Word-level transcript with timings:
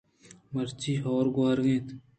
مرچی 0.53 0.93
ھور 1.03 1.25
گوارگ 1.35 1.65
ءَ 1.67 1.67
اِنت 1.73 1.87